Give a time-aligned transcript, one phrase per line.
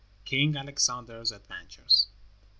[0.25, 2.07] ]King Alexander's Adventures
[2.41, 2.45] I.